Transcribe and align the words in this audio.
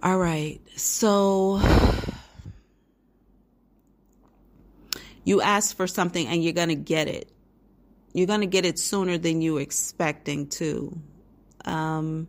All 0.00 0.18
right. 0.18 0.60
So 0.76 1.60
you 5.24 5.40
ask 5.40 5.76
for 5.76 5.88
something 5.88 6.26
and 6.26 6.42
you're 6.42 6.52
going 6.52 6.68
to 6.68 6.76
get 6.76 7.08
it. 7.08 7.28
You're 8.12 8.28
going 8.28 8.40
to 8.40 8.46
get 8.46 8.64
it 8.64 8.78
sooner 8.78 9.18
than 9.18 9.42
you 9.42 9.58
expecting 9.58 10.48
to. 10.50 10.96
Um, 11.64 12.28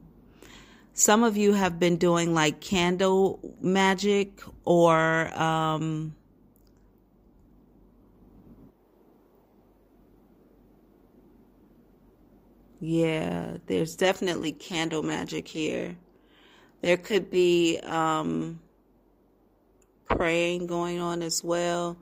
some 0.94 1.24
of 1.24 1.38
you 1.38 1.54
have 1.54 1.80
been 1.80 1.98
doing 1.98 2.34
like 2.34 2.60
candle 2.60 3.40
magic 3.62 4.42
or 4.66 5.32
um, 5.40 6.16
yeah, 12.80 13.58
there's 13.68 13.96
definitely 13.96 14.54
candle 14.54 15.04
magic 15.04 15.48
here. 15.48 15.96
There 16.82 16.98
could 16.98 17.30
be 17.30 17.80
um, 17.84 18.60
praying 20.10 20.68
going 20.68 21.00
on 21.00 21.22
as 21.22 21.44
well. 21.44 21.98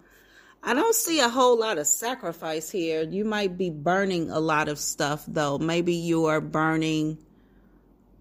I 0.64 0.74
don't 0.74 0.96
see 0.96 1.20
a 1.20 1.30
whole 1.30 1.58
lot 1.58 1.78
of 1.78 1.88
sacrifice 1.88 2.70
here. 2.70 3.04
You 3.04 3.26
might 3.26 3.58
be 3.58 3.70
burning 3.70 4.30
a 4.30 4.40
lot 4.40 4.68
of 4.68 4.80
stuff, 4.80 5.24
though. 5.28 5.58
Maybe 5.58 5.94
you 5.94 6.26
are 6.26 6.42
burning 6.42 7.18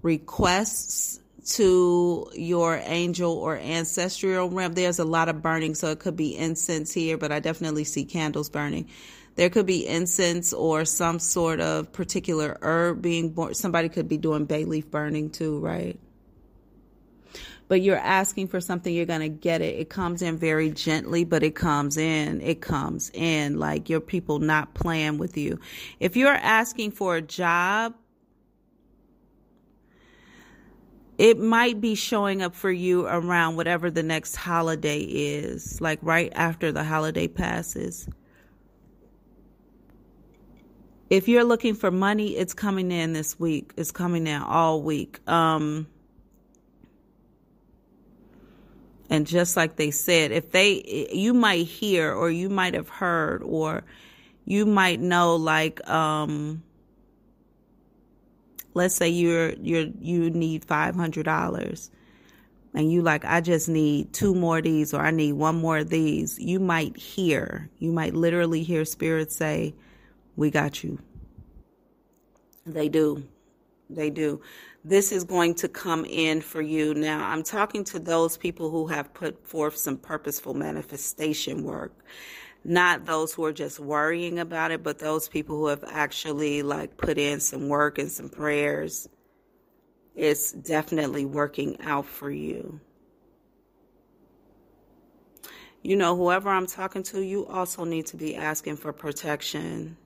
requests 0.02 1.20
to 1.46 2.30
your 2.34 2.80
angel 2.84 3.32
or 3.32 3.56
ancestral 3.56 4.50
realm. 4.50 4.74
There's 4.74 4.98
a 4.98 5.04
lot 5.04 5.28
of 5.28 5.42
burning, 5.42 5.74
so 5.74 5.90
it 5.90 5.98
could 5.98 6.16
be 6.16 6.36
incense 6.36 6.92
here, 6.92 7.16
but 7.16 7.32
I 7.32 7.40
definitely 7.40 7.84
see 7.84 8.04
candles 8.04 8.48
burning. 8.48 8.88
There 9.36 9.50
could 9.50 9.66
be 9.66 9.86
incense 9.86 10.52
or 10.52 10.84
some 10.84 11.18
sort 11.18 11.60
of 11.60 11.92
particular 11.92 12.58
herb 12.62 13.02
being 13.02 13.30
born. 13.30 13.54
Somebody 13.54 13.88
could 13.88 14.08
be 14.08 14.16
doing 14.16 14.46
bay 14.46 14.64
leaf 14.64 14.90
burning 14.90 15.30
too, 15.30 15.58
right? 15.58 15.98
But 17.68 17.82
you're 17.82 17.96
asking 17.96 18.48
for 18.48 18.60
something, 18.60 18.94
you're 18.94 19.06
going 19.06 19.20
to 19.20 19.28
get 19.28 19.60
it. 19.60 19.78
It 19.78 19.90
comes 19.90 20.22
in 20.22 20.36
very 20.36 20.70
gently, 20.70 21.24
but 21.24 21.42
it 21.42 21.54
comes 21.54 21.96
in. 21.96 22.40
It 22.40 22.60
comes 22.60 23.10
in 23.12 23.58
like 23.58 23.88
your 23.88 24.00
people 24.00 24.38
not 24.38 24.74
playing 24.74 25.18
with 25.18 25.36
you. 25.36 25.58
If 25.98 26.16
you're 26.16 26.32
asking 26.32 26.92
for 26.92 27.16
a 27.16 27.22
job, 27.22 27.94
it 31.18 31.38
might 31.38 31.80
be 31.80 31.94
showing 31.94 32.42
up 32.42 32.54
for 32.54 32.70
you 32.70 33.06
around 33.06 33.56
whatever 33.56 33.90
the 33.90 34.02
next 34.02 34.36
holiday 34.36 35.00
is, 35.00 35.80
like 35.80 35.98
right 36.02 36.30
after 36.34 36.70
the 36.70 36.84
holiday 36.84 37.26
passes. 37.26 38.08
If 41.08 41.28
you're 41.28 41.44
looking 41.44 41.74
for 41.74 41.90
money, 41.90 42.36
it's 42.36 42.52
coming 42.52 42.90
in 42.90 43.12
this 43.12 43.38
week. 43.40 43.72
It's 43.76 43.92
coming 43.92 44.26
in 44.26 44.42
all 44.42 44.82
week. 44.82 45.20
Um, 45.28 45.86
and 49.16 49.26
just 49.26 49.56
like 49.56 49.76
they 49.76 49.90
said, 49.90 50.30
if 50.30 50.50
they, 50.50 51.08
you 51.10 51.32
might 51.32 51.66
hear 51.66 52.12
or 52.12 52.30
you 52.30 52.50
might 52.50 52.74
have 52.74 52.90
heard 52.90 53.42
or 53.42 53.82
you 54.44 54.66
might 54.66 55.00
know, 55.00 55.36
like, 55.36 55.88
um, 55.88 56.62
let's 58.74 58.94
say 58.94 59.08
you're, 59.08 59.54
you're, 59.54 59.86
you 60.00 60.28
need 60.28 60.66
$500 60.66 61.90
and 62.74 62.92
you 62.92 63.00
like, 63.00 63.24
I 63.24 63.40
just 63.40 63.70
need 63.70 64.12
two 64.12 64.34
more 64.34 64.58
of 64.58 64.64
these 64.64 64.92
or 64.92 65.00
I 65.00 65.12
need 65.12 65.32
one 65.32 65.56
more 65.56 65.78
of 65.78 65.88
these. 65.88 66.38
You 66.38 66.60
might 66.60 66.98
hear, 66.98 67.70
you 67.78 67.92
might 67.92 68.12
literally 68.12 68.62
hear 68.62 68.84
spirit 68.84 69.32
say, 69.32 69.74
we 70.36 70.50
got 70.50 70.84
you. 70.84 70.98
They 72.66 72.90
do. 72.90 73.24
They 73.88 74.10
do 74.10 74.40
this 74.86 75.10
is 75.10 75.24
going 75.24 75.52
to 75.56 75.68
come 75.68 76.04
in 76.04 76.40
for 76.40 76.62
you. 76.62 76.94
Now, 76.94 77.28
I'm 77.28 77.42
talking 77.42 77.82
to 77.84 77.98
those 77.98 78.36
people 78.36 78.70
who 78.70 78.86
have 78.86 79.12
put 79.12 79.44
forth 79.44 79.76
some 79.76 79.96
purposeful 79.96 80.54
manifestation 80.54 81.64
work, 81.64 81.92
not 82.62 83.04
those 83.04 83.34
who 83.34 83.44
are 83.44 83.52
just 83.52 83.80
worrying 83.80 84.38
about 84.38 84.70
it, 84.70 84.84
but 84.84 85.00
those 85.00 85.28
people 85.28 85.56
who 85.56 85.66
have 85.66 85.82
actually 85.88 86.62
like 86.62 86.96
put 86.96 87.18
in 87.18 87.40
some 87.40 87.68
work 87.68 87.98
and 87.98 88.10
some 88.10 88.28
prayers. 88.28 89.08
It's 90.14 90.52
definitely 90.52 91.24
working 91.24 91.80
out 91.80 92.06
for 92.06 92.30
you. 92.30 92.80
You 95.82 95.96
know, 95.96 96.16
whoever 96.16 96.48
I'm 96.48 96.66
talking 96.66 97.02
to, 97.04 97.22
you 97.22 97.44
also 97.46 97.82
need 97.82 98.06
to 98.06 98.16
be 98.16 98.36
asking 98.36 98.76
for 98.76 98.92
protection 98.92 99.96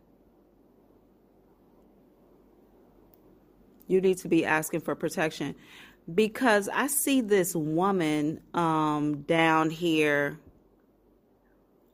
you 3.91 4.01
need 4.01 4.19
to 4.19 4.29
be 4.29 4.45
asking 4.45 4.81
for 4.81 4.95
protection 4.95 5.55
because 6.15 6.69
I 6.73 6.87
see 6.87 7.21
this 7.21 7.55
woman 7.57 8.41
um, 8.55 9.23
down 9.23 9.69
here. 9.69 10.39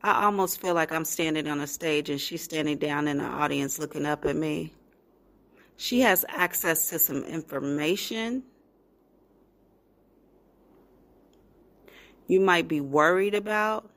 I 0.03 0.25
almost 0.25 0.61
feel 0.61 0.75
like 0.75 0.93
I'm 0.93 1.07
standing 1.07 1.49
on 1.49 1.61
a 1.61 1.67
stage 1.67 2.11
and 2.11 2.21
she's 2.21 2.43
standing 2.43 2.77
down 2.77 3.09
in 3.09 3.17
the 3.17 3.25
audience 3.25 3.79
looking 3.79 4.05
up 4.05 4.27
at 4.27 4.37
me. 4.37 4.75
She 5.79 6.01
has 6.01 6.25
access 6.29 6.91
to 6.91 6.99
some 6.99 7.25
information. 7.25 8.43
You 12.27 12.41
might 12.41 12.69
be 12.69 12.81
worried 12.81 13.35
about 13.35 13.91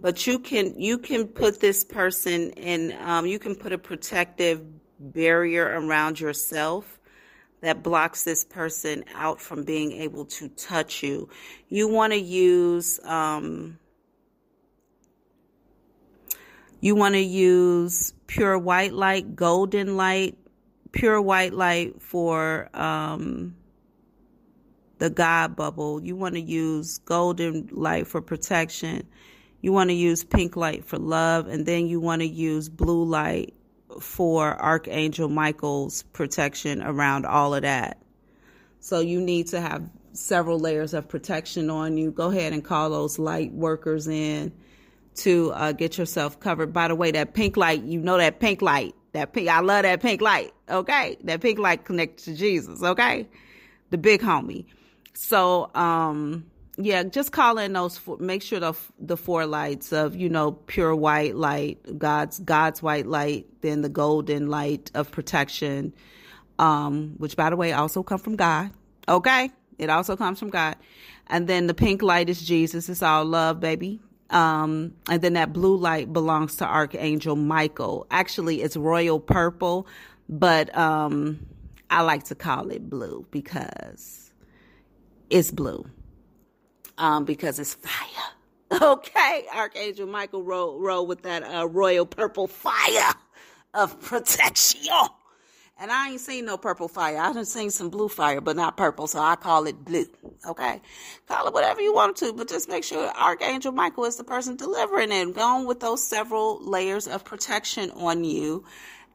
but 0.00 0.26
you 0.26 0.38
can 0.38 0.78
you 0.80 0.98
can 0.98 1.26
put 1.28 1.60
this 1.60 1.84
person 1.84 2.50
in 2.52 2.96
um, 3.02 3.26
you 3.26 3.38
can 3.38 3.54
put 3.54 3.72
a 3.72 3.78
protective 3.78 4.62
barrier 5.00 5.64
around 5.64 6.20
yourself 6.20 6.98
that 7.62 7.82
blocks 7.82 8.24
this 8.24 8.44
person 8.44 9.04
out 9.14 9.40
from 9.40 9.64
being 9.64 9.92
able 9.92 10.24
to 10.24 10.48
touch 10.48 11.02
you. 11.02 11.28
You 11.68 11.88
want 11.88 12.12
to 12.12 12.18
use, 12.18 13.00
um, 13.04 13.78
you 16.80 16.94
want 16.94 17.14
to 17.14 17.20
use 17.20 18.14
pure 18.26 18.58
white 18.58 18.92
light, 18.92 19.36
golden 19.36 19.96
light, 19.96 20.38
pure 20.92 21.20
white 21.20 21.52
light 21.52 22.00
for 22.00 22.70
um, 22.74 23.56
the 24.98 25.10
God 25.10 25.56
bubble. 25.56 26.02
You 26.02 26.16
want 26.16 26.34
to 26.36 26.40
use 26.40 26.98
golden 26.98 27.68
light 27.72 28.06
for 28.06 28.22
protection. 28.22 29.06
You 29.60 29.72
want 29.72 29.90
to 29.90 29.94
use 29.94 30.24
pink 30.24 30.56
light 30.56 30.86
for 30.86 30.98
love, 30.98 31.46
and 31.46 31.66
then 31.66 31.86
you 31.86 32.00
want 32.00 32.22
to 32.22 32.28
use 32.28 32.70
blue 32.70 33.04
light 33.04 33.54
for 34.00 34.60
Archangel 34.60 35.28
Michael's 35.28 36.02
protection 36.02 36.82
around 36.82 37.26
all 37.26 37.54
of 37.54 37.62
that. 37.62 37.98
So 38.80 39.00
you 39.00 39.20
need 39.20 39.48
to 39.48 39.60
have 39.60 39.88
several 40.12 40.58
layers 40.58 40.94
of 40.94 41.08
protection 41.08 41.70
on 41.70 41.96
you. 41.96 42.10
Go 42.10 42.30
ahead 42.30 42.52
and 42.52 42.64
call 42.64 42.90
those 42.90 43.18
light 43.18 43.52
workers 43.52 44.08
in 44.08 44.52
to 45.16 45.52
uh, 45.52 45.72
get 45.72 45.98
yourself 45.98 46.40
covered. 46.40 46.72
By 46.72 46.88
the 46.88 46.94
way, 46.94 47.10
that 47.12 47.34
pink 47.34 47.56
light, 47.56 47.82
you 47.82 48.00
know 48.00 48.16
that 48.16 48.40
pink 48.40 48.62
light. 48.62 48.94
That 49.12 49.32
pink, 49.32 49.48
I 49.48 49.60
love 49.60 49.82
that 49.82 50.00
pink 50.00 50.20
light. 50.20 50.52
Okay, 50.68 51.16
that 51.24 51.40
pink 51.40 51.58
light 51.58 51.84
connected 51.84 52.24
to 52.24 52.34
Jesus. 52.34 52.82
Okay, 52.82 53.28
the 53.90 53.98
big 53.98 54.20
homie. 54.20 54.66
So, 55.14 55.70
um, 55.74 56.46
yeah, 56.82 57.02
just 57.02 57.32
call 57.32 57.58
in 57.58 57.72
those. 57.72 57.98
Four, 57.98 58.18
make 58.18 58.42
sure 58.42 58.60
the 58.60 58.74
the 58.98 59.16
four 59.16 59.46
lights 59.46 59.92
of 59.92 60.16
you 60.16 60.28
know 60.28 60.52
pure 60.52 60.94
white 60.94 61.36
light, 61.36 61.98
God's 61.98 62.38
God's 62.38 62.82
white 62.82 63.06
light, 63.06 63.46
then 63.60 63.82
the 63.82 63.88
golden 63.88 64.48
light 64.48 64.90
of 64.94 65.10
protection, 65.10 65.92
um, 66.58 67.14
which 67.18 67.36
by 67.36 67.50
the 67.50 67.56
way 67.56 67.72
also 67.72 68.02
come 68.02 68.18
from 68.18 68.36
God. 68.36 68.70
Okay, 69.08 69.50
it 69.78 69.90
also 69.90 70.16
comes 70.16 70.38
from 70.38 70.50
God, 70.50 70.76
and 71.26 71.46
then 71.46 71.66
the 71.66 71.74
pink 71.74 72.02
light 72.02 72.28
is 72.28 72.42
Jesus. 72.42 72.88
It's 72.88 73.02
all 73.02 73.24
love, 73.24 73.60
baby. 73.60 74.00
Um, 74.30 74.94
and 75.08 75.20
then 75.22 75.32
that 75.32 75.52
blue 75.52 75.76
light 75.76 76.12
belongs 76.12 76.56
to 76.56 76.64
Archangel 76.64 77.34
Michael. 77.34 78.06
Actually, 78.12 78.62
it's 78.62 78.76
royal 78.76 79.18
purple, 79.18 79.88
but 80.28 80.76
um, 80.78 81.44
I 81.90 82.02
like 82.02 82.24
to 82.24 82.36
call 82.36 82.70
it 82.70 82.88
blue 82.88 83.26
because 83.32 84.32
it's 85.30 85.50
blue 85.50 85.84
um, 87.00 87.24
because 87.24 87.58
it's 87.58 87.74
fire. 87.74 88.06
Okay, 88.80 89.46
Archangel 89.52 90.06
Michael 90.06 90.44
roll 90.44 90.78
roll 90.78 91.04
with 91.04 91.22
that 91.22 91.42
uh, 91.42 91.66
royal 91.66 92.06
purple 92.06 92.46
fire 92.46 93.14
of 93.74 94.00
protection. 94.00 94.88
And 95.76 95.90
I 95.90 96.10
ain't 96.10 96.20
seen 96.20 96.44
no 96.44 96.56
purple 96.56 96.86
fire. 96.86 97.18
I 97.18 97.32
done 97.32 97.46
seen 97.46 97.70
some 97.70 97.90
blue 97.90 98.08
fire, 98.08 98.40
but 98.40 98.54
not 98.54 98.76
purple, 98.76 99.08
so 99.08 99.18
I 99.18 99.34
call 99.34 99.66
it 99.66 99.84
blue. 99.84 100.06
Okay, 100.46 100.80
call 101.26 101.48
it 101.48 101.52
whatever 101.52 101.80
you 101.80 101.92
want 101.92 102.16
to, 102.18 102.32
but 102.32 102.48
just 102.48 102.68
make 102.68 102.84
sure 102.84 103.10
Archangel 103.16 103.72
Michael 103.72 104.04
is 104.04 104.14
the 104.16 104.22
person 104.22 104.54
delivering 104.54 105.10
it. 105.10 105.34
Go 105.34 105.42
on 105.42 105.66
with 105.66 105.80
those 105.80 106.06
several 106.06 106.62
layers 106.62 107.08
of 107.08 107.24
protection 107.24 107.90
on 107.90 108.22
you. 108.22 108.64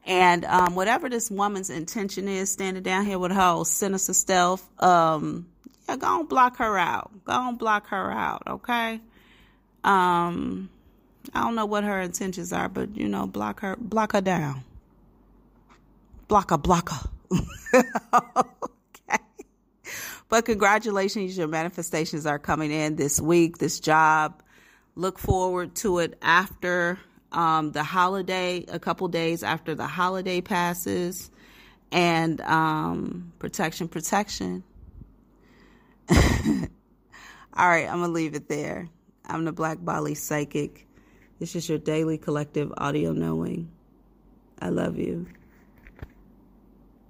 And 0.04 0.44
um, 0.44 0.74
whatever 0.74 1.08
this 1.08 1.30
woman's 1.30 1.70
intention 1.70 2.28
is, 2.28 2.52
standing 2.52 2.82
down 2.82 3.06
here 3.06 3.18
with 3.18 3.32
her 3.32 3.40
whole 3.40 3.64
sinister 3.64 4.12
stealth, 4.12 4.68
um, 4.82 5.46
yeah, 5.88 5.96
go 5.96 6.20
and 6.20 6.28
block 6.28 6.56
her 6.58 6.78
out. 6.78 7.10
Go 7.24 7.48
and 7.48 7.58
block 7.58 7.88
her 7.88 8.10
out, 8.10 8.42
okay? 8.46 9.00
Um, 9.84 10.68
I 11.34 11.42
don't 11.42 11.54
know 11.54 11.66
what 11.66 11.84
her 11.84 12.00
intentions 12.00 12.52
are, 12.52 12.68
but 12.68 12.96
you 12.96 13.08
know, 13.08 13.26
block 13.26 13.60
her, 13.60 13.76
block 13.78 14.12
her 14.12 14.20
down. 14.20 14.64
Block 16.28 16.50
her, 16.50 16.58
block 16.58 16.90
her. 16.90 17.10
okay. 19.08 19.22
but 20.28 20.44
congratulations, 20.44 21.38
your 21.38 21.48
manifestations 21.48 22.26
are 22.26 22.38
coming 22.38 22.72
in 22.72 22.96
this 22.96 23.20
week, 23.20 23.58
this 23.58 23.78
job. 23.80 24.42
Look 24.96 25.18
forward 25.18 25.74
to 25.76 25.98
it 25.98 26.18
after 26.22 26.98
um, 27.32 27.72
the 27.72 27.82
holiday, 27.82 28.64
a 28.68 28.78
couple 28.78 29.08
days 29.08 29.42
after 29.42 29.74
the 29.74 29.86
holiday 29.86 30.40
passes, 30.40 31.30
and 31.92 32.40
um, 32.40 33.32
protection, 33.38 33.88
protection. 33.88 34.64
All 37.56 37.68
right, 37.68 37.88
I'm 37.88 37.98
going 37.98 38.10
to 38.10 38.14
leave 38.14 38.34
it 38.34 38.48
there. 38.48 38.88
I'm 39.24 39.44
the 39.44 39.52
Black 39.52 39.78
Bali 39.80 40.14
Psychic. 40.14 40.86
This 41.38 41.56
is 41.56 41.68
your 41.68 41.78
daily 41.78 42.18
collective 42.18 42.72
audio 42.76 43.12
knowing. 43.12 43.70
I 44.60 44.68
love 44.68 44.98
you. 44.98 45.26